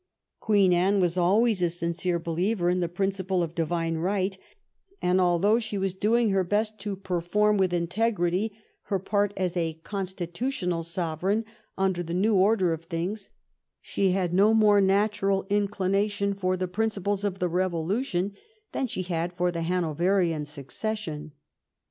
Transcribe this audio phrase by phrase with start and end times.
[0.39, 4.35] Queen Anne was always a sincere believer in the principle of divine right,
[4.99, 8.51] and although she was doing her best to perform with integrity
[8.85, 11.45] her part as a constitutional sovereign
[11.77, 13.29] under the new order of things,
[13.79, 18.33] she had no more natural inclination for the principles of the revo lution
[18.71, 21.31] than she had for the Hanoverian succession.